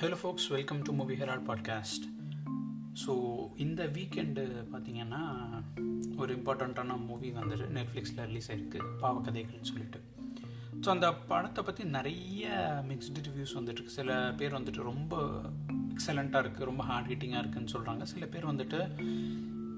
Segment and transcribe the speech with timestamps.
[0.00, 2.04] Hello folks welcome to movie herald podcast
[3.06, 5.36] so இந்த weekend பார்த்தீங்கன்னா
[6.16, 10.00] ஒரு இம்பார்ட்டண்ட்டான மூவி வந்துட்டு நெட்ஃப்ளிக்ஸில் ரிலீஸ் ஆயிருக்கு பாவக்கதைகள்னு சொல்லிட்டு.
[10.80, 12.48] ஸோ அந்த படத்தை பற்றி நிறைய
[12.88, 18.26] மிக்ஸ்டு ரிவ்யூஸ் வந்துட்டு சில பேர் வந்துட்டு ரொம்ப எக்ஸலண்ட்டாக இருக்குது ரொம்ப ஹார்ட் ஹிட்டிங்காக இருக்குதுன்னு சொல்கிறாங்க சில
[18.26, 19.00] பேர் வந்துட்டு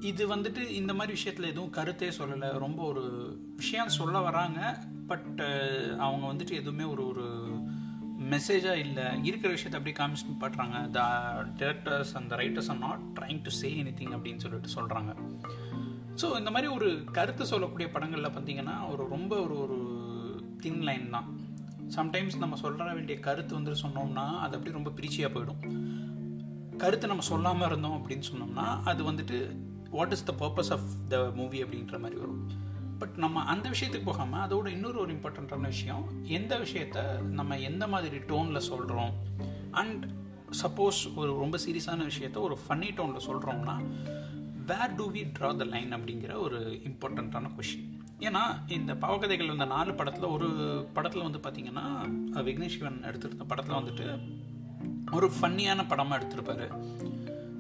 [0.00, 2.58] இது வந்துட்டு இந்த மாதிரி விஷயத்தில் எதுவும் கருத்தே சொல்லலை.
[2.58, 5.40] ரொம்ப ஒரு விஷயம் சொல்ல வராங்க பட்
[5.98, 7.51] அவங்க வந்துட்டு எதுவுமே ஒரு ஒரு
[8.30, 11.00] மெசேஜாக இல்லை இருக்கிற விஷயத்தை அப்படியே காமிச்சு பண்ணுறாங்க த
[11.60, 15.12] டிரெக்டர்ஸ் அந்த writers are not trying to say anything அப்படின்னு சொல்லிட்டு சொல்கிறாங்க
[16.20, 19.78] ஸோ இந்த மாதிரி ஒரு கருத்து சொல்லக்கூடிய படங்களில் பார்த்தீங்கன்னா ஒரு ரொம்ப ஒரு ஒரு
[20.60, 21.28] தின் லைன் தான்.
[21.96, 25.62] சம்டைம்ஸ் நம்ம சொல்ல வேண்டிய கருத்து வந்து சொன்னோம்னா அது அப்படியே ரொம்ப பிரிச்சியாக போயிடும்.
[26.76, 29.56] கருத்து நம்ம சொல்லாமல் இருந்தோம் அப்படின்னு சொன்னோம்னா அது வந்துட்டு
[29.90, 32.42] what is the purpose of the movie அப்படின்ற மாதிரி வரும்.
[33.02, 38.16] பட் நம்ம அந்த விஷயத்துக்கு போகாமல் அதோட இன்னொரு ஒரு இம்பார்ட்டண்ட்டான விஷயம் எந்த விஷயத்த நம்ம எந்த மாதிரி
[38.16, 39.12] டோனில் சொல்கிறோம்
[39.70, 40.04] அண்ட்
[40.62, 43.74] சப்போஸ் ஒரு ரொம்ப சீரியஸான விஷயத்த ஒரு ஃபன்னி டோனில் சொல்கிறோம்னா
[44.66, 46.58] where do we draw the line அப்படிங்கிற ஒரு
[46.90, 50.48] இம்பார்ட்டண்ட்டான கொஷின் ஏன்னா இந்த பாவகதைகள் வந்த நாலு படத்தில் ஒரு
[50.92, 51.86] படத்தில் வந்து பார்த்திங்கன்னா
[52.46, 54.06] விக்னேஷ் சிவன் எடுத்திருந்த படத்தில் வந்துட்டு
[55.12, 56.66] ஒரு ஃபன்னியான படமாக எடுத்திருப்பாரு.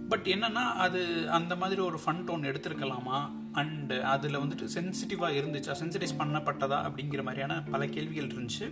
[0.08, 3.18] பட் என்னன்னா அது அந்த மாதிரி ஒரு ஃபன் டோன் எடுத்திருக்கலாமா?
[3.60, 8.66] அண்டு uh, அதில் வந்துட்டு சென்சிட்டிவாக இருந்துச்சா சென்சிடைஸ் பண்ணப்பட்டதா அப்படிங்கிற மாதிரியான பல கேள்விகள் இருந்துச்சு.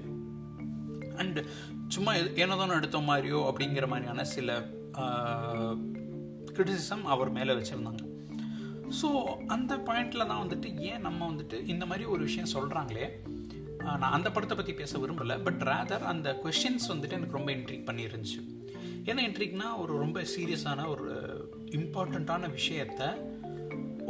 [1.16, 1.40] அண்டு
[1.88, 4.48] சும்மா ஏனோதானோ எடுத்த மாதிரியோ அப்படிங்கிற மாதிரியான சில
[6.50, 8.02] கிரிட்டிசிசம் அவர் மேலே வச்சுருந்தாங்க.
[9.00, 9.08] ஸோ
[9.46, 13.06] அந்த பாயிண்டில் தான் வந்துட்டு ஏன் நம்ம வந்துட்டு இந்த மாதிரி ஒரு விஷயம் சொல்கிறாங்களே
[14.00, 18.40] நான் அந்த படத்தை பற்றி பேச விரும்பலை பட் ரேதர் அந்த கொஷின்ஸ் வந்துட்டு எனக்கு ரொம்ப இன்ட்ரிக் பண்ணியிருந்துச்சு
[19.04, 21.06] என்ன இன்ட்ரிக்னா ஒரு ரொம்ப சீரியஸான ஒரு
[21.70, 23.02] இம்பார்ட்டண்ட்டான விஷயத்த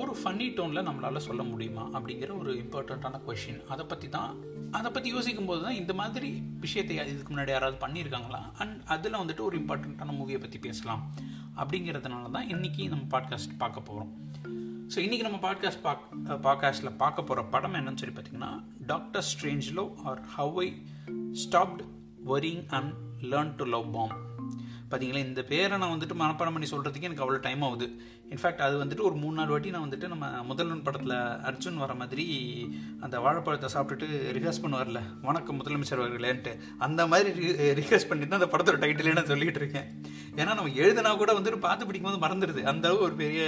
[0.00, 4.36] ஒரு ஃபன்னி டோனில் நம்மளால் சொல்ல முடியுமா அப்படிங்கிற ஒரு இம்பார்ட்டண்ட்டான கொஷின் அதை பற்றி தான்
[4.70, 8.52] அதை பற்றி யோசிக்கும் போது தான் இந்த மாதிரி விஷயத்தை இதுக்கு முன்னாடி யாராவது பண்ணியிருக்காங்களா?
[8.58, 11.14] அண்ட் அதில் வந்துட்டு ஒரு இம்பார்ட்டண்ட்டான மூவியை பற்றி பேசலாம்
[11.56, 14.14] அப்படிங்கிறதுனால தான் இன்றைக்கி நம்ம பாட்காஸ்ட் பார்க்க போகிறோம்
[14.94, 20.20] ஸோ இன்றைக்கி நம்ம பாட்காஸ்ட் பாக் பாட்காஸ்ட்டில் பார்க்க போகிற படம் என்னன்னு சொல்லி பார்த்தீங்கன்னா doctor Strangelove or
[20.20, 20.82] how I
[21.32, 21.80] stopped
[22.26, 24.29] worrying and learn to love bomb
[24.90, 27.86] பார்த்தீங்களா இந்த பேரை நான் வந்துட்டு மனப்பாடம் பண்ணி சொல்கிறதுக்கு எனக்கு அவ்வளோ டைம் ஆகுது.
[28.32, 31.14] இன்ஃபேக்ட் அது வந்துட்டு ஒரு மூணு நாலு வாட்டி நான் வந்துட்டு நம்ம முதல்வன் படத்தில்
[31.48, 32.24] அர்ஜுன் வர மாதிரி
[33.04, 34.06] அந்த வாழைப்பழத்தை சாப்பிட்டுட்டு
[34.36, 36.52] ரிஹர்ஸ் பண்ணுவார்ல வணக்கம் முதலமைச்சர் அவர்களேன்ட்டு
[36.86, 37.30] அந்த மாதிரி
[37.80, 39.88] ரிஹர்ஸ் பண்ணி தான் அந்த படத்தோட டைட்டிலே நான் சொல்லிகிட்டு இருக்கேன்.
[40.40, 42.64] ஏன்னா நம்ம எழுதினா கூட வந்துட்டு பார்த்து பிடிக்கும்போது மறந்துடுது.
[42.72, 43.44] அந்த அளவு ஒரு பெரிய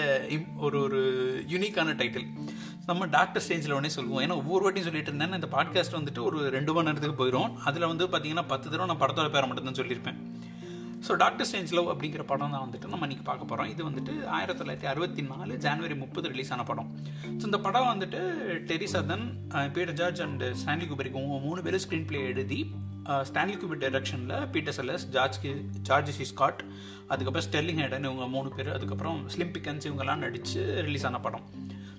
[0.67, 1.01] ஒரு ஒரு
[1.55, 2.29] யூனிக்கான டைட்டில்
[2.91, 4.23] நம்ம டாக்டர் ஸ்டேஜில் உடனே சொல்லுவோம்.
[4.25, 5.37] ஏன்னா ஒவ்வொரு வாட்டியும் சொல்லிட்டு இருந்தேன்.
[5.41, 9.29] இந்த பாட்காஸ்ட் வந்துட்டு ஒரு ரெண்டு மணி நேரத்துக்கு போயிடும் அதில் வந்து பார்த்தீங்கன்னா பத்து தடவை நான் படத்தோட
[9.37, 10.19] பேரை மட்டும் தான் சொல்லியிருப்பேன்.
[11.13, 14.61] ஸோ டாக்டர் ஸ்டேஞ்ச் லவ் அப்படிங்கிற படம் தான் வந்துட்டு நம்ம இன்றைக்கி பார்க்க போகிறோம் இது வந்துட்டு ஆயிரத்தி
[14.61, 16.89] தொள்ளாயிரத்தி அறுபத்தி நாலு ஜான்வரி முப்பது ரிலீஸ் ஆன படம்.
[17.39, 18.21] ஸோ இந்த படம் வந்துட்டு
[18.71, 19.25] Terry Southern
[19.75, 22.61] Peter George and Stanley Kubrick மூணு பேரும் ஸ்க்ரீன் பிளே எழுதி
[23.31, 25.39] ஸ்டான்லி குபர் டைரக்ஷனில் Peter Sellers George
[25.89, 26.63] George C Scott
[27.13, 31.45] அதுக்கப்புறம் ஸ்டெர்லிங் ஹேடன் இவங்க மூணு பேர் அதுக்கப்புறம் ஸ்லிம் பிக்கன்ஸ் இவங்கெல்லாம் நடித்து ரிலீஸ் ஆன படம்.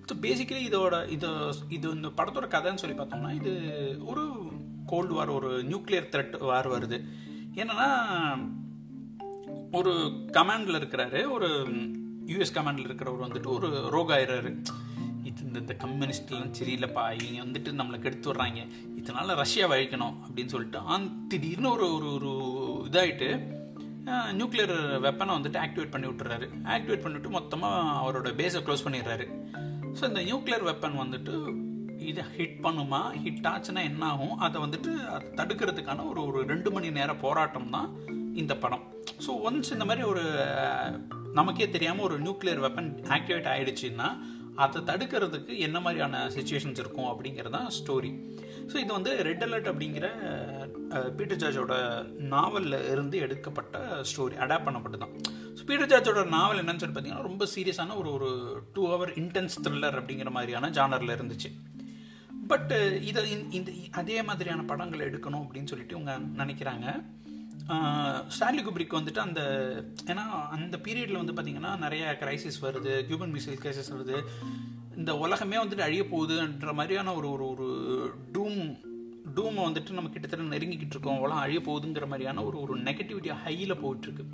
[0.08, 1.32] ஸோ பேசிக்கலி இதோட இது
[1.78, 3.54] இது இந்த படத்தோட கதைன்னு சொல்லி பார்த்தோம்னா இது
[4.14, 4.26] ஒரு
[4.94, 7.00] கோல்டு வார் ஒரு நியூக்ளியர் த்ரெட் வார் வருது.
[7.62, 7.88] என்னன்னா
[9.78, 9.92] ஒரு
[10.38, 11.48] கமாண்டில் இருக்கிறாரு ஒரு
[12.32, 14.52] யூஎஸ் கமாண்டில் இருக்கிறவர் வந்துட்டு ஒரு ரோகாயிறாரு.
[15.30, 18.62] இது இந்த இந்த கம்யூனிஸ்ட்லாம் சரியில்லைப்பா இவங்க வந்துட்டு நம்மளை கெடுத்து விட்றாங்க.
[19.00, 22.32] இதனால ரஷ்யா அழிக்கணும் அப்படின்னு சொல்லிட்டு ஆன் திடீர்னு ஒரு ஒரு ஒரு
[22.90, 23.30] இதாகிட்டு
[24.40, 24.76] நியூக்ளியர்
[25.08, 26.48] வெப்பனை வந்துட்டு ஆக்டிவேட் பண்ணி விட்டுறாரு.
[26.76, 29.28] ஆக்டிவேட் பண்ணிவிட்டு மொத்தமாக அவரோட பேஸை க்ளோஸ் பண்ணிடுறாரு.
[30.00, 31.34] ஸோ இந்த நியூக்ளியர் வெப்பன் வந்துட்டு
[32.12, 33.02] இதை ஹிட் பண்ணுமா?
[33.24, 34.92] ஹிட் ஆச்சுன்னா என்ன ஆகும் அதை வந்துட்டு
[35.40, 37.90] தடுக்கிறதுக்கான ஒரு ஒரு ரெண்டு மணி நேர போராட்டம் தான்
[38.42, 38.84] இந்த படம்.
[39.26, 40.24] ஸோ ஒன்ஸ் இந்த மாதிரி ஒரு
[41.40, 44.08] நமக்கே தெரியாமல் ஒரு நியூக்ளியர் வெப்பன் ஆக்டிவேட் ஆகிடுச்சின்னா
[44.64, 48.12] அதை தடுக்கிறதுக்கு என்ன மாதிரியான சுச்சுவேஷன்ஸ் இருக்கும் அப்படிங்கிறது தான் ஸ்டோரி
[48.72, 50.08] ஸோ இது வந்து ரெட் அலர்ட் அப்படிங்கிற
[51.18, 51.76] பீட்டர் ஜார்ஜோட
[52.34, 53.78] நாவலில் இருந்து எடுக்கப்பட்ட
[54.12, 55.14] ஸ்டோரி அடாப்ட் பண்ணப்பட்டு தான்
[55.58, 58.30] ஸோ பீட்டர் ஜார்ஜோட நாவல் என்னன்னு சொல்லி பார்த்தீங்கன்னா ரொம்ப சீரியஸான ஒரு ஒரு
[58.76, 61.52] டூ ஹவர் இன்டென்ஸ் த்ரில்லர் அப்படிங்கிற மாதிரியான ஜானரில் இருந்துச்சு.
[62.52, 63.22] பட்டு uh, இதை
[63.58, 63.70] இந்த
[64.00, 66.88] அதே மாதிரியான படங்கள் எடுக்கணும் அப்படின்னு சொல்லிட்டு இவங்க நினைக்கிறாங்க.
[68.36, 69.42] ஸ்டான்லி குப்ரிக் வந்துட்டு அந்த
[70.12, 70.24] ஏன்னா
[70.56, 74.18] அந்த பீரியடில் வந்து பார்த்திங்கன்னா நிறைய கிரைசிஸ் வருது கியூபன் மிசைல் கிரைசிஸ் வருது.
[75.02, 77.68] இந்த உலகமே வந்துட்டு அழிய போகுதுன்ற மாதிரியான ஒரு ஒரு ஒரு
[78.34, 78.60] டூம்
[79.36, 81.22] டூமை வந்துட்டு நம்ம கிட்டத்தட்ட நெருங்கிக்கிட்டு இருக்கோம்.
[81.24, 84.26] உலகம் அழிய போகுதுங்கிற மாதிரியான ஒரு ஒரு நெகட்டிவிட்டி ஹையில் போயிட்டுருக்கு.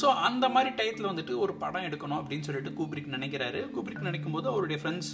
[0.00, 3.60] ஸோ அந்த மாதிரி டயத்தில் வந்துட்டு ஒரு படம் எடுக்கணும் அப்படின்னு சொல்லிட்டு கூப்ரிக் நினைக்கிறாரு.
[3.76, 5.12] கூப்ரிக் நினைக்கும் போது அவருடைய ஃப்ரெண்ட்ஸ்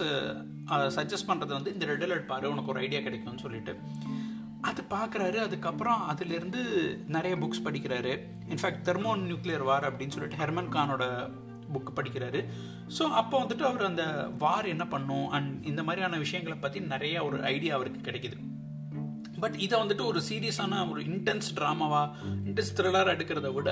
[0.96, 3.74] சஜஸ்ட் பண்ணுறது வந்து இந்த ரெட் அலர்ட் பாரு உனக்கு ஒரு ஐடியா கிடைக்கும்னு சொல்லிட்டு.
[4.68, 6.60] அது பார்க்குறாரு அதுக்கப்புறம் அதுலேருந்து
[7.16, 8.12] நிறைய புக்ஸ் படிக்கிறாரு.
[8.52, 11.04] இன்ஃபேக்ட் தெர்மோன் நியூக்ளியர் வார் அப்படின்னு சொல்லிட்டு ஹெர்மன் கானோட
[11.74, 12.40] புக் படிக்கிறாரு.
[12.96, 14.04] ஸோ அப்போ வந்துட்டு அவர் அந்த
[14.44, 15.26] வார் என்ன பண்ணும்?
[15.36, 18.38] அண்ட் இந்த மாதிரியான விஷயங்களை பற்றி நிறைய ஒரு ஐடியா அவருக்கு கிடைக்குது.
[19.40, 22.02] பட் இதை வந்துட்டு ஒரு சீரியஸான ஒரு இன்டென்ஸ் ட்ராமாவா
[22.48, 23.70] இன்டென்ஸ் த்ரில்லராக எடுக்கிறத விட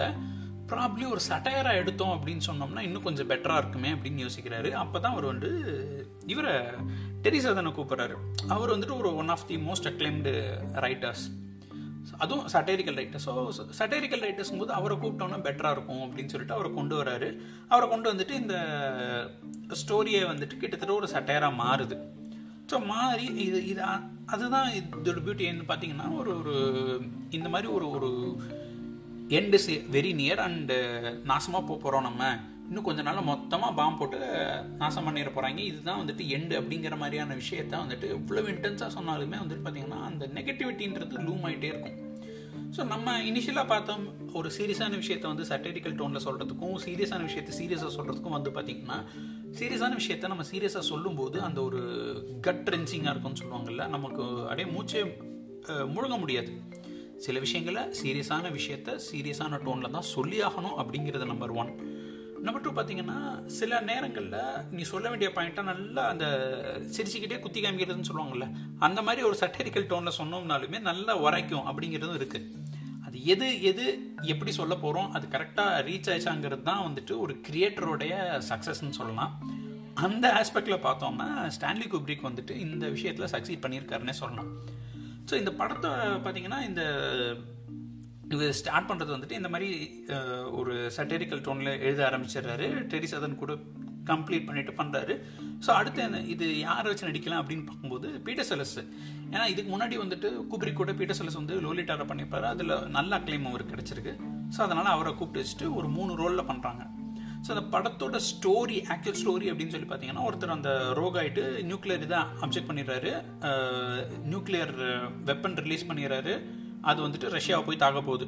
[0.73, 4.71] ப்ராப்ளி ஒரு சட்டையராக எடுத்தோம் அப்படின்னு சொன்னோம்னா இன்னும் கொஞ்சம் பெட்டராக இருக்குமே அப்படின்னு யோசிக்கிறாரு.
[4.83, 5.51] அப்போ தான் அவர் வந்து
[6.33, 6.55] இவரை
[7.25, 8.15] டெரிசாதனை கூப்பிட்றாரு.
[8.55, 10.33] அவர் வந்துட்டு ஒரு one of the most acclaimed
[10.87, 11.25] writers
[12.25, 16.95] அதுவும் சட்டேரிக்கல் ரைட்டர்ஸ் ஸோ சட்டேரிக்கல் ரைட்டர்ஸும் போது அவரை கூப்பிட்டோன்னா பெட்டராக இருக்கும் அப்படின்னு சொல்லிட்டு அவரை கொண்டு
[17.03, 17.29] வராரு.
[17.73, 18.57] அவரை கொண்டு வந்துட்டு இந்த
[19.83, 21.99] ஸ்டோரியை வந்துட்டு கிட்டத்தட்ட ஒரு சட்டையராக மாறுது.
[22.73, 23.83] ஸோ மாறி இது இது
[24.27, 26.55] அதுதான் இதோட பியூட்டி என்ன பார்த்தீங்கன்னா ஒரு ஒரு
[27.31, 28.09] இந்த மாதிரி ஒரு ஒரு
[29.29, 29.59] எண்டு
[29.91, 30.77] வெரி நியர் அண்டு
[31.25, 32.53] நாசமாக போக போகிறோம் நம்ம.
[32.69, 37.35] இன்னும் கொஞ்ச நாள் மொத்தமாக பாம்பு போட்டு uh, நாசம் பண்ணிட போகிறாங்க இதுதான் வந்துட்டு எண்டு அப்படிங்கிற மாதிரியான
[37.35, 42.13] விஷயத்த வந்துட்டு இவ்வளோ இன்டென்ஸாக சொன்னாலுமே வந்துட்டு பார்த்தீங்கன்னா அந்த நெகட்டிவிட்டின்றது லூம் ஆகிட்டே இருக்கும்.
[42.77, 48.37] ஸோ நம்ம இனிஷியலாக பார்த்தோம் ஒரு சீரியஸான விஷயத்த வந்து சட்டரிக்கல் டோனில் சொல்கிறதுக்கும் சீரியஸான விஷயத்த சீரியஸாக சொல்கிறதுக்கும்
[48.39, 49.05] வந்து பார்த்திங்கன்னா
[49.59, 51.81] சீரியஸான விஷயத்த நம்ம சீரியஸாக சொல்லும்போது அந்த ஒரு
[52.41, 55.03] கட் ரென்சிங்காக இருக்கும்னு சொல்லுவாங்கல்ல நமக்கு அப்படியே மூச்சே
[55.95, 56.53] முழுங்க முடியாது.
[57.19, 61.71] சில விஷயங்களை சீரியஸான விஷயத்த சீரியஸான டோனில் தான் சொல்லி ஆகணும் அப்படிங்கிறது நம்பர் ஒன்
[62.41, 64.41] நம்பர் டூ பார்த்தீங்கன்னா சில நேரங்களில்
[64.71, 66.27] நீ சொல்ல வேண்டிய பாயிண்ட்டாக நல்லா அந்த
[66.97, 68.49] சிரிச்சுக்கிட்டே குத்தி காமிக்கிறதுன்னு சொல்லுவாங்கல்ல
[68.79, 72.64] அந்த மாதிரி ஒரு சட்டரிக்கல் டோனில் சொன்னோம்னாலுமே நல்லா உரைக்கும் அப்படிங்கிறதும் இருக்குது
[73.15, 73.85] அது எது எது
[74.33, 78.15] எப்படி சொல்ல போகிறோம் அது கரெக்டாக ரீச் ஆயிடுச்சாங்கிறது தான் வந்துட்டு ஒரு கிரியேட்டருடைய
[78.49, 79.33] சக்ஸஸ்ன்னு சொல்லலாம்.
[80.07, 81.27] அந்த ஆஸ்பெக்டில் பார்த்தோம்னா
[81.57, 84.51] ஸ்டான்லி குப்ரிக் வந்துட்டு இந்த விஷயத்தில் சக்சீட் பண்ணியிருக்காருன்னே சொல்லலாம்.
[85.29, 85.91] ஸோ இந்த படத்தை
[86.25, 86.83] பார்த்தீங்கன்னா இந்த
[88.35, 89.71] இது ஸ்டார்ட் பண்ணுறது வந்துட்டு இந்த மாதிரி
[90.61, 92.69] ஒரு சட்டரிக்கல் டோனில் எழுத ஆரம்பிச்சிடுறாரு.
[92.95, 93.55] டெரிசதன் கூட
[94.11, 95.15] கம்ப்ளீட் பண்ணிட்டு பண்ணுறாரு
[95.67, 98.79] ஸோ அடுத்து இது யாரை வச்சு நடிக்கலாம் அப்படின்னு பார்க்கும்போது பீட்டர் செலஸ்
[99.35, 103.75] ஏன்னா இதுக்கு முன்னாடி வந்துட்டு கூப்பிரி கூட பீட்டர் செலஸ் வந்து லோலிட்டாரை பண்ணியிருப்பாரு அதில் நல்ல அக்ளைம் அவருக்கு
[103.75, 104.13] கிடச்சிருக்கு.
[104.57, 106.83] ஸோ அதனால் அவரை கூப்பிட்டு வச்சுட்டு ஒரு மூணு ரோலில் பண்ணுறாங்க
[107.47, 112.21] ஸோ அந்த படத்தோட ஸ்டோரி ஆக்சுவல் ஸ்டோரி அப்படின்னு சொல்லி பார்த்தீங்கன்னா ஒருத்தர் அந்த ரோக் ஆகிட்டு நியூக்ளியர் இதை
[112.45, 113.11] அப்ஜெக்ட் பண்ணிடுறாரு.
[114.31, 114.73] நியூக்ளியர்
[115.31, 116.35] வெப்பன் ரிலீஸ் பண்ணிடுறாரு.
[116.91, 118.27] அது வந்துட்டு ரஷ்யாவை போய் தாக்க போகுது.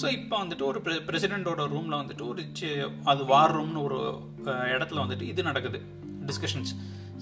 [0.00, 0.78] ஸோ இப்போ வந்துட்டு ஒரு
[1.08, 2.42] பிரசிடென்ட்டோட ரூமில் வந்துட்டு ஒரு
[3.04, 3.98] அது வார் ரூம்னு ஒரு
[4.74, 5.78] இடத்துல வந்துட்டு இது நடக்குது.
[6.28, 6.72] டிஸ்கஷன்ஸ்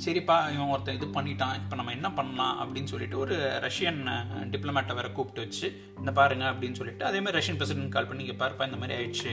[0.04, 3.34] சரிப்பா இவன் ஒருத்தன் இது பண்ணிட்டான் இப்போ நம்ம என்ன பண்ணலாம் அப்படின்னு சொல்லிட்டு ஒரு
[3.66, 4.00] ரஷ்யன்
[4.54, 5.66] டிப்ளமேட்டை வேற கூப்பிட்டு வச்சு
[6.00, 9.32] இந்த பாருங்க அப்படின்னு சொல்லிட்டு அதே மாதிரி ரஷ்யன் பிரசிடென்ட் கால் பண்ணி இங்கே பாருப்பா இந்த மாதிரி ஆயிடுச்சு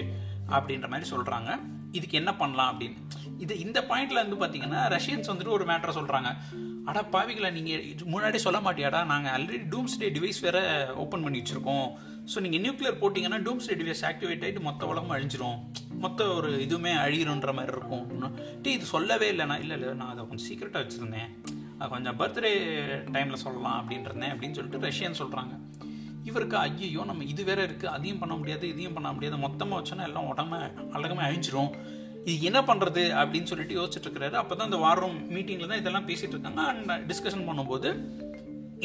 [0.56, 1.52] அப்படின்ற மாதிரி சொல்கிறாங்க
[1.98, 3.00] இதுக்கு என்ன பண்ணலாம் அப்படின்னு.
[3.44, 6.30] இது இந்த பாயிண்ட்ல வந்து பார்த்தீங்கன்னா ரஷ்யன்ஸ் வந்துட்டு ஒரு மேட்டரை சொல்கிறாங்க
[6.90, 7.84] அடா பாவிகளை நீங்கள்
[8.14, 9.00] முன்னாடி சொல்ல மாட்டியாடா?
[9.12, 10.60] நாங்கள் ஆல்ரெடி டூம்ஸ் டே டிவைஸ் வேற
[11.04, 11.90] ஓப்பன் பண்ணி வச்சுருக்கோம்.
[12.32, 15.58] ஸோ நீங்கள் நியூக்ளியர் போட்டிங்கன்னா டூம்ஸ்டே டிவைஸ் ஆக்டிவேட் ஆகிட்டு மொத்த உலகம் அழிஞ்சிரும்.
[16.04, 18.06] மொத்த ஒரு இதுவுமே அழியிருன்ற மாதிரி இருக்கும்.
[18.64, 21.32] டீ இது சொல்லவே இல்லைண்ணா இல்லை இல்லை நான் அதை கொஞ்சம் சீக்கிரட்டாக வச்சுருந்தேன்.
[21.80, 22.52] அது கொஞ்சம் பர்த்டே
[23.16, 25.54] டைமில் சொல்லலாம் அப்படின்றேன் அப்படின்னு சொல்லிட்டு ரஷ்யன் சொல்கிறாங்க
[26.30, 29.38] இவருக்கு ஐயோ நம்ம இது வேற இருக்குது அதையும் பண்ண முடியாது இதையும் பண்ண முடியாது.
[29.46, 30.58] மொத்தமாக வச்சோன்னா எல்லாம் உடம்பு
[30.98, 31.72] அழகமே அழிஞ்சிரும்.
[32.32, 34.36] இது என்ன பண்ணுறது அப்படின்னு சொல்லிட்டு யோசிச்சுட்டு இருக்கிறாரு.
[34.42, 36.64] அப்போ தான் இந்த வாரம் மீட்டிங்கில் தான் இதெல்லாம் பேசிகிட்டு இருக்காங்க.
[36.72, 37.92] அண்ட் டிஸ்கஷன் பண்ணும்போது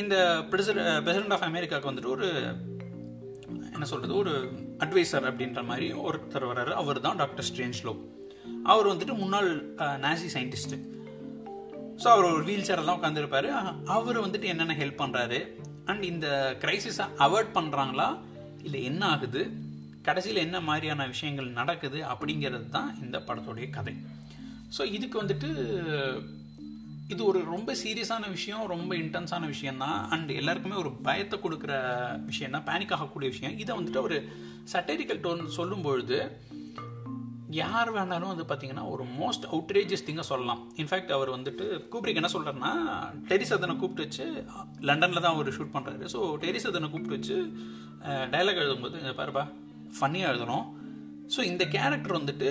[0.02, 0.16] இந்த
[0.52, 2.28] பிரசிட பிரசிடென்ட் ஆஃப் அமெரிக்காவுக்கு வந்துட்டு ஒரு
[3.76, 4.34] என்ன சொல்கிறது ஒரு
[4.84, 6.73] அட்வைசர் அப்படின்ற மாதிரி ஒருத்தர் வர்றாரு.
[6.82, 7.94] அவர் தான் டாக்டர் ஸ்ட்ரேஞ்ச்லோ
[8.73, 9.49] அவர் வந்துட்டு முன்னாள்
[10.05, 10.78] நாசி சயின்டிஸ்ட்டு
[12.02, 13.49] ஸோ அவர் ஒரு வீல் சேரெல்லாம் உட்காந்துருப்பாரு
[13.96, 15.38] அவர் வந்துட்டு என்னென்ன ஹெல்ப் பண்ணுறாரு
[15.90, 16.26] அண்ட் இந்த
[16.62, 18.08] கிரைசிஸை அவாய்ட் பண்ணுறாங்களா
[18.67, 19.43] இல்லை என்ன ஆகுது?
[20.08, 21.99] கடைசியில் என்ன மாதிரியான விஷயங்கள் நடக்குது?
[22.12, 23.94] அப்படிங்கிறது தான் இந்த படத்துடைய கதை.
[24.76, 25.49] ஸோ இதுக்கு வந்துட்டு
[27.12, 31.72] இது ஒரு ரொம்ப சீரியஸான விஷயம் ரொம்ப இன்டென்ஸான விஷயம் தான் அண்ட் எல்லாருக்குமே ஒரு பயத்தை கொடுக்குற
[32.30, 33.54] விஷயம் தான் பேனிக் ஆகக்கூடிய விஷயம்.
[33.62, 34.16] இதை வந்துட்டு ஒரு
[34.72, 36.18] சட்டரிக்கல் டோன் சொல்லும் பொழுது
[37.60, 40.62] யார் வேணாலும் வந்து பார்த்தீங்கன்னா ஒரு மோஸ்ட் அவுட்ரேஜஸ் திங்கை சொல்லலாம்.
[40.82, 42.72] இன்ஃபேக்ட் அவர் வந்துட்டு கூப்பிரிக்கு என்ன சொல்கிறாருன்னா
[43.30, 44.26] டெரிசதனை கூப்பிட்டு வச்சு
[44.88, 47.36] லண்டனில் தான் அவர் ஷூட் பண்ணுறாரு ஸோ டெரிசதனை கூப்பிட்டு வச்சு
[48.34, 49.44] டைலாக் எழுதும்போது பாருப்பா
[49.98, 50.66] ஃபன்னியாக எழுதணும்.
[51.34, 52.50] ஸோ இந்த கேரக்டர் வந்துட்டு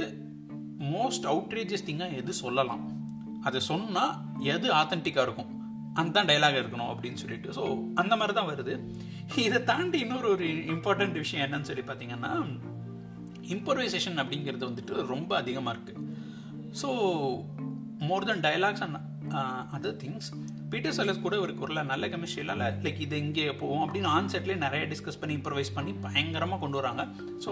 [0.95, 2.94] மோஸ்ட் அவுட்ரேஜஸ் திங்காக எது சொல்லலாம்?
[3.47, 4.13] அதை சொன்னால்
[4.53, 5.51] எது ஆத்தென்டிக்காக இருக்கும்?
[6.01, 7.49] அந்த டைலாக் இருக்கணும் அப்படின்னு சொல்லிட்டு.
[7.57, 7.63] ஸோ
[8.01, 8.73] அந்த மாதிரி தான் வருது.
[9.45, 12.31] இதை தாண்டி இன்னொரு ஒரு இம்பார்ட்டண்ட் விஷயம் என்னன்னு சொல்லி பார்த்தீங்கன்னா
[13.53, 16.01] இம்ப்ரவைசேஷன் அப்படிங்கிறது வந்துட்டு ரொம்ப அதிகமாக இருக்குது
[16.81, 16.89] so
[18.09, 18.97] more than dialogues and
[19.75, 20.29] other things
[20.71, 22.07] Peter Sellers கூட ஒரு நல்ல நல்ல
[22.43, 22.67] இல்லை.
[22.85, 27.03] லைக் இது இங்கே போவோம் அப்படின்னு ஆன்செட்லேயே நிறைய டிஸ்கஸ் பண்ணி இம்ப்ரவைஸ் பண்ணி பயங்கரமாக கொண்டு வராங்க.
[27.43, 27.51] So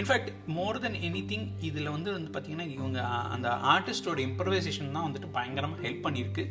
[0.00, 0.98] in fact more than
[1.32, 3.00] anything இதில் வந்து வந்து பார்த்தீங்கன்னா இவங்க
[3.34, 6.44] அந்த ஆர்டிஸ்டோட இம்ப்ரவைசேஷன் தான் வந்துட்டு பயங்கரமாக ஹெல்ப் பண்ணியிருக்கு.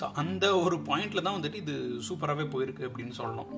[0.00, 1.74] ஸோ அந்த ஒரு பாயிண்டில் தான் வந்துட்டு இது
[2.08, 3.50] சூப்பராகவே போயிருக்கு அப்படின்னு சொல்லணும்.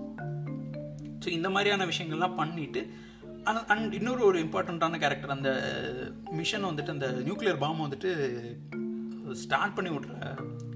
[1.23, 2.83] ஸோ இந்த மாதிரியான விஷயங்கள்லாம் பண்ணிட்டு
[3.73, 5.50] அண்ட் இன்னொரு ஒரு இம்பார்ட்டண்ட்டான கேரக்டர் அந்த
[6.38, 8.11] மிஷன் வந்துட்டு அந்த நியூக்ளியர் பாம் வந்துட்டு
[9.35, 10.09] ஸ்டார்ட் பண்ணி விட்ற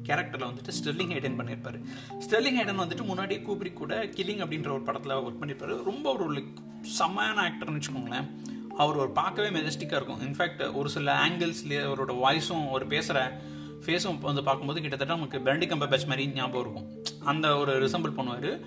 [0.02, 1.82] கேரக்டரில் வந்துட்டு ஸ்டெர்லிங் ஹைடன் பண்ணியிருப்பார்.
[2.28, 5.82] ஸ்டெர்லிங் ஹைடன் வந்துட்டு முன்னாடியே கூப்பிரி கூட கில்லிங் அப்படின்ற ஒரு படத்தில் ஒர்க் பண்ணியிருப்பாரு.
[5.82, 8.28] ரொம்ப ஒரு லைக் செம்மையான ஆக்டர்னு வச்சுக்கோங்களேன்.
[8.76, 10.20] அவர் ஒரு பார்க்கவே மெஜஸ்டிக்காக இருக்கும்.
[10.20, 13.40] இன்ஃபேக்ட் ஒரு சில ஆங்கிள்ஸ்லேயே அவரோட வாய்ஸும் ஒரு பேசுகிற
[13.86, 17.02] ஃபேஸும் வந்து பார்க்கும்போது கிட்டத்தட்ட நமக்கு பிரண்டி கம்ப பேட்ச் மாதிரி ஞாபகம் இருக்கும்.
[17.24, 18.64] அந்த ஒரு ரிசம்பிள் பண்ணுவார்.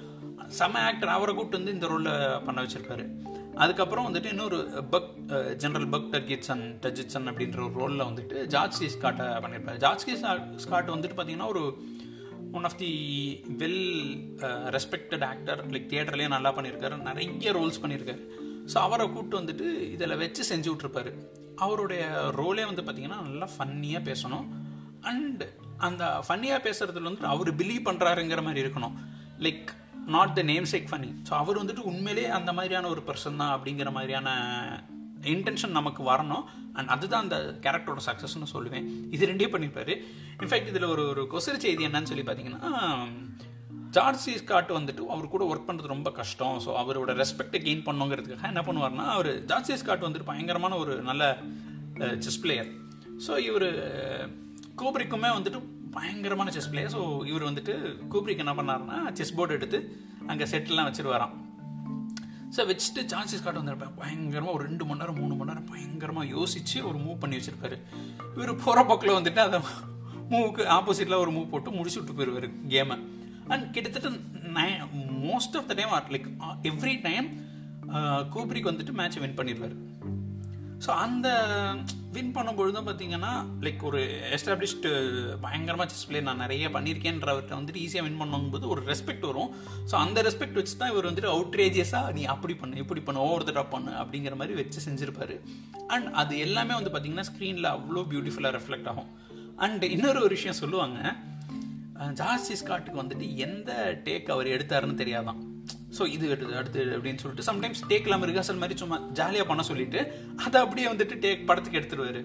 [0.60, 3.06] செம்ம ஆக்டர் அவரை கூப்பிட்டு வந்து இந்த ரோலில் பண்ண வச்சிருப்பாரு.
[3.64, 4.58] அதுக்கப்புறம் வந்துட்டு இன்னொரு
[4.94, 5.12] Buck
[5.64, 10.16] general Buck Turgidson Turgidson அப்படின்ற ஒரு ரோலில் வந்துட்டு ஜார்ஜ் சி ஸ்காட்டை பண்ணியிருப்பார் ஜார்ஜ் சி
[10.66, 11.64] ஸ்காட் வந்துட்டு பார்த்தீங்கன்னா ஒரு
[12.58, 12.92] one of the
[13.62, 13.86] well
[14.78, 18.24] respected actor like தியேட்டர்லேயே நல்லா பண்ணியிருக்காரு நிறைய ரோல்ஸ் பண்ணியிருக்காரு
[18.74, 21.14] ஸோ அவரை கூப்பிட்டு வந்துட்டு இதில் வச்சு செஞ்சு விட்ருப்பாரு
[21.66, 22.04] அவருடைய
[22.38, 24.46] ரோலே வந்து பார்த்தீங்கன்னா நல்லா ஃபன்னியாக பேசணும்.
[25.12, 25.44] அண்ட்
[25.88, 28.96] அந்த ஃபன்னியாக பேசுறதுல வந்துட்டு அவர் பிலீவ் பண்ணுறாருங்கிற மாதிரி இருக்கணும்.
[29.46, 29.70] Like
[30.14, 34.30] not the namesake funny so அவர் வந்துட்டு உண்மையிலே அந்த மாதிரியான ஒரு பர்சன் தான் அப்படிங்கிற மாதிரியான
[35.34, 36.44] இன்டென்ஷன் நமக்கு வரணும்.
[36.78, 38.86] அண்ட் அதுதான் அந்த கேரக்டரோட சக்ஸஸ்னு சொல்லுவேன்.
[39.16, 39.94] இது ரெண்டே பண்ணியிருப்பாரு
[40.42, 42.72] இன்ஃபேக்ட் இதில் ஒரு ஒரு கொசரி செய்தி என்னன்னு சொல்லி பார்த்தீங்கன்னா
[43.96, 46.58] ஜார்ஜ் சி ஸ்காட் வந்துட்டு அவர் கூட ஒர்க் பண்ணுறது ரொம்ப கஷ்டம்.
[46.66, 51.24] ஸோ அவரோட ரெஸ்பெக்டை கெயின் பண்ணுங்கிறதுக்காக என்ன பண்ணுவார்னா அவர் ஜார்ஜ் சி ஸ்காட் வந்துட்டு பயங்கரமான ஒரு நல்ல
[52.26, 52.70] செஸ் பிளேயர்
[53.26, 53.68] ஸோ இவர்
[54.82, 55.60] கோப்ரிக்குமே வந்துட்டு
[55.96, 57.74] பயங்கரமான செஸ் பிளேயர் ஸோ இவர் வந்துட்டு
[58.14, 59.80] கூப்ரிக் என்ன பண்ணாருன்னா செஸ் போர்டு எடுத்து
[60.32, 61.34] அங்கே செட்டிலாம் வச்சுருவாராம்.
[62.56, 63.96] ஸோ வச்சுட்டு சான்சஸ் காட்ட வந்திருப்பேன்.
[64.02, 67.78] பயங்கரமாக ஒரு ரெண்டு மணி நேரம் மூணு மணி நேரம் பயங்கரமாக யோசித்து ஒரு மூவ் பண்ணி வச்சுருப்பாரு.
[68.36, 69.60] இவர் போகிற பக்கில் வந்துட்டு அதை
[70.32, 72.98] மூவுக்கு ஆப்போசிட்டில் ஒரு மூவ் போட்டு முடிச்சு விட்டு போயிடுவார் கேமை
[73.54, 74.10] அண்ட் கிட்டத்தட்ட
[74.58, 74.70] நை
[75.26, 76.30] most of the time or like
[76.72, 77.28] every time
[78.36, 79.76] Kubrick வந்துட்டு மேட்ச் வின் பண்ணிடுவார்
[80.86, 81.28] ஸோ அந்த
[82.16, 83.32] வின் பண்ணும்பொழுது பார்த்தீங்கன்னா
[83.66, 84.02] லைக் ஒரு
[84.36, 84.90] எஸ்டாப்ளிஷ்டு
[85.46, 89.52] பயங்கரமாக செஸ் பிளே நான் நிறைய பண்ணியிருக்கேன்றவர்கிட்ட வந்துட்டு ஈஸியாக வின் பண்ணும்போது ஒரு ரெஸ்பெக்ட் வரும்.
[89.92, 93.56] ஸோ அந்த ரெஸ்பெக்ட் வச்சு தான் இவர் வந்துட்டு அவுட்ரேஜியஸாக நீ அப்படி பண்ணு இப்படி பண்ணு ஓவர் த
[93.58, 95.36] டாப் பண்ணு அப்படிங்கிற மாதிரி வச்சு செஞ்சுருப்பார்.
[95.96, 99.10] அண்ட் அது எல்லாமே வந்து பார்த்தீங்கன்னா ஸ்க்ரீனில் அவ்வளோ பியூட்டிஃபுல்லாக ரெஃப்ளெக்ட் ஆகும்.
[99.66, 101.00] அண்ட் இன்னொரு ஒரு விஷயம் சொல்லுவாங்க
[102.22, 103.72] ஜாஸ்தி ஸ்காட்டுக்கு வந்துட்டு எந்த
[104.08, 105.42] டேக் அவர் எடுத்தாருன்னு தெரியாதான்.
[105.98, 110.00] ஸோ இது அடுத்து அடுத்து அப்படின்னு சொல்லிட்டு சம்டைம்ஸ் டேக் ரிஹர்சல் மாதிரி சும்மா ஜாலியாக பண்ண சொல்லிட்டு
[110.36, 112.22] அதை அப்படியே வந்துட்டு டேக் படத்துக்கு எடுத்துருவாரு.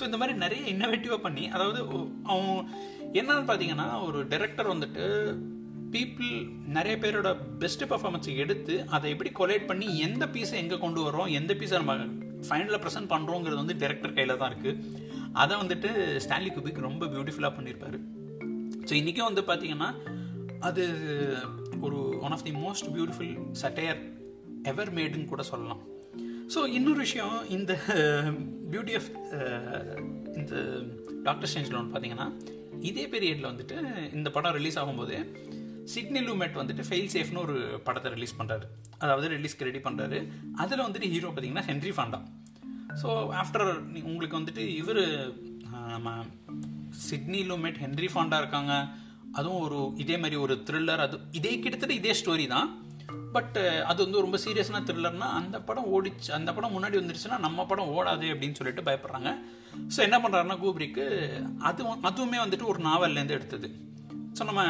[0.00, 1.78] ஸோ இந்த மாதிரி நிறைய இன்னோவேட்டிவாக பண்ணி அதாவது
[2.24, 2.68] அவன்
[3.12, 5.04] என்னன்னு பார்த்தீங்கன்னா ஒரு டைரக்டர் வந்துட்டு
[5.92, 6.30] பீப்புள்
[6.66, 11.54] நிறைய பேரோட பெஸ்ட் பர்ஃபார்மன்ஸை எடுத்து அதை எப்படி கொலேட் பண்ணி எந்த பீஸை எங்கே கொண்டு வரோம் எந்த
[11.54, 11.96] பீஸை நம்ம
[12.48, 14.80] ஃபைனலில் ப்ரெசென்ட் பண்ணுறோங்கிறது வந்து டேரக்டர் கையில் தான் இருக்குது
[15.32, 18.00] அதை வந்துட்டு ஸ்டான்லி குபிக் ரொம்ப பியூட்டிஃபுல்லாக பண்ணியிருப்பாரு
[18.90, 19.90] ஸோ இன்றைக்கும் வந்து பார்த்தீங்கன்னா
[20.60, 20.82] அது
[21.86, 24.00] ஒரு one of the most beautiful satire
[24.72, 25.82] ever மேடுன்னு கூட சொல்லலாம்.
[26.54, 28.28] ஸோ இன்னொரு விஷயம் இந்த uh,
[28.72, 29.96] பியூட்டி ஆஃப் uh,
[30.38, 30.54] இந்த
[31.26, 32.28] டாக்டர் ஸ்டேஞ்சில் ஒன்று பார்த்தீங்கன்னா
[32.88, 33.76] இதே பீரியடில் வந்துட்டு
[34.16, 35.16] இந்த படம் ரிலீஸ் ஆகும்போது
[35.92, 38.66] சிட்னி லூமெட் வந்துட்டு ஃபெயில் சேஃப்னு ஒரு படத்தை ரிலீஸ் பண்ணுறாரு
[38.98, 40.18] அதாவது ரிலீஸ்க்கு ரெடி பண்ணுறாரு
[40.62, 42.20] அதில் வந்துட்டு ஹீரோ பார்த்தீங்கன்னா ஹென்ரி ஃபாண்டா
[43.00, 43.08] ஸோ
[43.42, 43.68] ஆஃப்டர்
[44.08, 45.02] உங்களுக்கு வந்துட்டு இவர்
[45.94, 46.10] நம்ம
[47.08, 48.72] சிட்னி லூமெட் ஹென்ரி ஃபாண்டா இருக்காங்க.
[49.38, 52.68] அதுவும் ஒரு இதே மாதிரி ஒரு த்ரில்லர் அது இதே கிட்டத்தட்ட இதே ஸ்டோரி தான்.
[53.36, 53.56] பட்
[53.90, 58.26] அது வந்து ரொம்ப சீரியஸான த்ரில்லர்னா அந்த படம் ஓடிச்சு அந்த படம் முன்னாடி வந்துருச்சுன்னா நம்ம படம் ஓடாது
[58.34, 59.30] அப்படின்னு சொல்லிட்டு பயப்படுறாங்க.
[59.94, 61.04] ஸோ என்ன பண்ணுறாருன்னா கூப்ரிக்கு
[61.70, 63.70] அதுவும் அதுவுமே வந்துட்டு ஒரு நாவல்லேருந்து எடுத்தது.
[64.38, 64.62] ஸோ நம்ம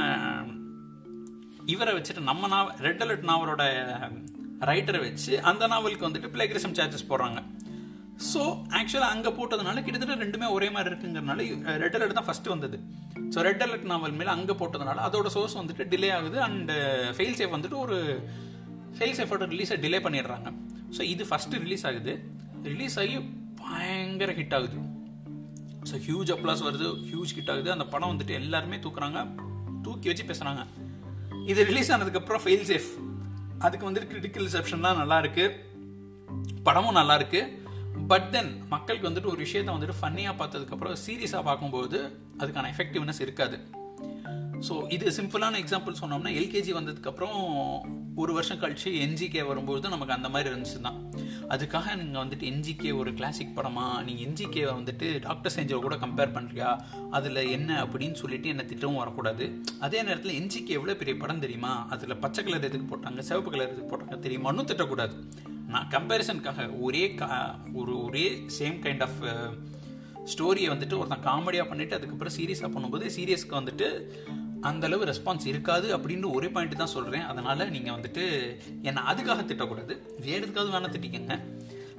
[1.75, 3.64] இவரை வச்சுட்டு நம்ம நாவல் ரெட் அலர்ட் நாவலோட
[4.71, 7.40] ரைட்டரை வச்சு அந்த நாவலுக்கு வந்துட்டு பிளேகிரிசம் சார்ஜஸ் போடுறாங்க.
[8.30, 8.42] ஸோ
[8.78, 11.47] ஆக்சுவலாக அங்கே போட்டதுனால கிட்டத்தட்ட ரெண்டுமே ஒரே மாதிரி இருக்குங்கிறனால
[11.83, 12.76] ரெட் அலர்ட் தான் ஃபஸ்ட்டு வந்தது.
[13.35, 16.71] ஸோ ரெட் அலர்ட் நாவல் மேலே அங்கே போட்டதுனால அதோட சோர்ஸ் வந்துட்டு டிலே ஆகுது அண்ட்
[17.16, 17.97] ஃபெயில் சேஃப் வந்துட்டு ஒரு
[18.99, 20.50] ஃபெயில் சேஃபோட ரிலீஸை டிலே பண்ணிடுறாங்க.
[20.97, 22.12] ஸோ இது ஃபஸ்ட்டு ரிலீஸ் ஆகுது.
[22.73, 23.16] ரிலீஸ் ஆகி
[23.62, 24.78] பயங்கர ஹிட் ஆகுது.
[25.90, 26.90] ஸோ ஹியூஜ் அப்ளாஸ் வருது.
[27.11, 27.71] ஹியூஜ் ஹிட் ஆகுது.
[27.76, 29.21] அந்த படம் வந்துட்டு எல்லாருமே தூக்குறாங்க.
[29.87, 30.62] தூக்கி வச்சு பேசுகிறாங்க
[31.50, 32.90] இது ரிலீஸ் ஆனதுக்கப்புறம் ஃபெயில் சேஃப்
[33.66, 37.50] அதுக்கு வந்துட்டு கிரிட்டிக்கல் ரிசப்ஷன்லாம் நல்லா இருக்குது படமும் நல்லா இருக்குது
[38.10, 43.58] பட் தென் மக்களுக்கு வந்துட்டு ஒரு விஷயத்த வந்துட்டு ஃபன்னியாக பார்த்ததுக்கப்புறம் சீரியஸாக பார்க்கும்போது அதுக்கான எஃபெக்டிவ்னஸ் இருக்காது.
[44.68, 47.38] ஸோ இது சிம்பிளான எக்ஸாம்பிள் சொன்னோம்னா எல்கேஜி வந்ததுக்கப்புறம்
[48.16, 50.98] ஒரு வருஷம் கழிச்சு என்ஜிகே வரும்போது நமக்கு அந்த மாதிரி இருந்துச்சு தான்
[51.48, 56.80] அதுக்காக நீங்கள் வந்துட்டு என்ஜிகே ஒரு கிளாசிக் படமா நீங்கள் என்ஜிகேவை வந்துட்டு டாக்டர் செஞ்சோ கூட கம்பேர் பண்ணுறியா
[57.10, 59.62] அதில் என்ன அப்படின்னு சொல்லிட்டு என்ன திட்டமும் வரக்கூடாது.
[59.80, 61.86] அதே நேரத்தில் என்ஜிகே எவ்வளோ பெரிய படம் தெரியுமா?
[61.90, 65.16] அதில் பச்சை கலர் எதுக்கு போட்டாங்க சிவப்பு கலர் எதுக்கு போட்டாங்க தெரியுமான்னு திட்டக்கூடாது.
[65.73, 67.28] நான் கம்பேரிசனுக்காக ஒரே கா
[67.80, 68.26] ஒரு ஒரே
[68.59, 69.21] சேம் கைண்ட் ஆஃப்
[70.33, 73.88] ஸ்டோரியை வந்துட்டு ஒருத்தன் காமெடியாக பண்ணிட்டு அதுக்கப்புறம் சீரியஸாக பண்ணும்போது சீரியஸ்க்கு வந்துட்டு
[74.68, 78.23] அந்தளவு ரெஸ்பான்ஸ் இருக்காது அப்படின்னு ஒரே பாயிண்ட் தான் சொல்கிறேன் அதனால் நீங்கள் வந்துட்டு
[78.88, 79.94] என்னை அதுக்காக திட்டக்கூடாது.
[80.26, 81.37] வேறு எதுக்காவது வேணால் திட்டிக்கங்க.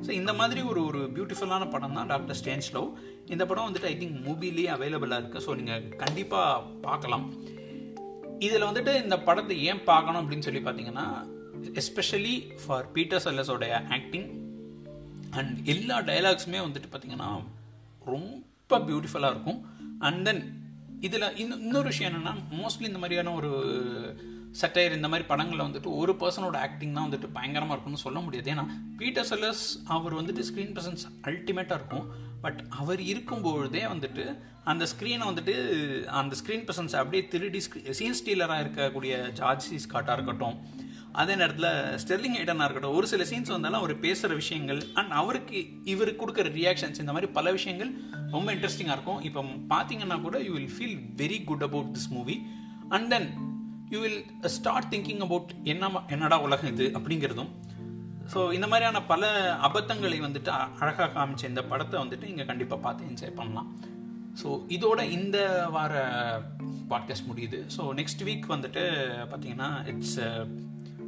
[0.06, 2.90] ஸோ இந்த மாதிரி ஒரு ஒரு பியூட்டிஃபுல்லான படம் தான் டாக்டர் ஸ்டேஞ்ச் லவ்
[3.34, 7.28] இந்த படம் வந்துட்டு ஐ திங்க் மூவிலேயே அவைலபிளாக இருக்குது ஸோ நீங்கள் கண்டிப்பாக பார்க்கலாம்.
[8.48, 11.08] இதில் வந்துட்டு இந்த படத்தை ஏன் பார்க்கணும் அப்படின்னு சொல்லி பார்த்தீங்கன்னா
[11.74, 14.28] எஸ்பெஷலி ஃபார் பீட்டர் சல்லஸோடைய ஆக்டிங்
[15.32, 17.30] அண்ட் எல்லா டைலாக்ஸுமே வந்துட்டு பார்த்தீங்கன்னா
[18.06, 19.60] ரொம்ப பியூட்டிஃபுல்லாக இருக்கும்.
[20.00, 20.44] அண்ட் தென்
[21.00, 23.52] இதில் இன்னும் இன்னொரு விஷயம் என்னென்னா மோஸ்ட்லி இந்த மாதிரியான ஒரு
[24.62, 28.52] சட்டையர் இந்த மாதிரி படங்களில் வந்துட்டு ஒரு பர்சனோட ஆக்டிங் தான் வந்துட்டு பயங்கரமாக இருக்கும்னு சொல்ல முடியாது.
[28.54, 28.66] ஏன்னா
[28.98, 32.06] பீட்டர் செல்லர்ஸ் அவர் வந்துட்டு ஸ்க்ரீன் ப்ரெசன்ஸ் அல்டிமேட்டாக இருக்கும்.
[32.42, 35.56] பட் அவர் இருக்கும்பொழுதே வந்துட்டு அந்த ஸ்க்ரீனை வந்துட்டு
[36.06, 37.62] அந்த ஸ்க்ரீன் ப்ரெசன்ஸ் அப்படியே திருடி
[38.00, 40.58] சீன் ஸ்டீலராக இருக்கக்கூடிய ஜார்ஜ் சீஸ்காட்டாக இருக்கட்டும்
[41.22, 41.70] அதே நேரத்தில்
[42.02, 45.60] ஸ்டெர்லிங் ஐடனாக இருக்கட்டும் ஒரு சில சீன்ஸ் வந்தாலும் அவர் பேசுகிற விஷயங்கள் அண்ட் அவருக்கு
[45.94, 47.92] இவருக்கு கொடுக்குற ரியாக்ஷன்ஸ் இந்த மாதிரி பல விஷயங்கள்
[48.36, 49.22] ரொம்ப இன்ட்ரெஸ்டிங்காக இருக்கும்.
[49.28, 49.42] இப்போ
[49.74, 52.38] பார்த்தீங்கன்னா கூட you will feel very good about this movie
[52.98, 53.30] and then
[53.94, 54.22] you will
[54.58, 57.52] start thinking about என்ன என்னடா உலகம் இது அப்படிங்கிறதும்.
[58.34, 59.26] ஸோ இந்த மாதிரியான பல
[59.70, 60.52] அபத்தங்களை வந்துட்டு
[60.84, 63.68] அழகாக காமிச்ச இந்த படத்தை வந்துட்டு நீங்கள் கண்டிப்பாக பார்த்து என்ஜாய் பண்ணலாம்.
[64.42, 65.38] ஸோ இதோட இந்த
[65.76, 65.94] வார
[66.94, 67.60] பாட்காஸ்ட் முடியுது.
[67.76, 68.84] ஸோ நெக்ஸ்ட் வீக் வந்துட்டு
[69.32, 70.18] பார்த்தீங்கன்னா it's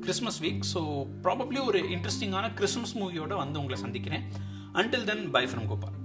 [0.08, 0.82] Christmas week so
[1.24, 4.24] probably ஒரு இன்ட்ரெஸ்டிங்கான கிறிஸ்மஸ் மூவியோட வந்து உங்களை சந்திக்கிறேன்.
[4.80, 5.97] Until then bye from Gopal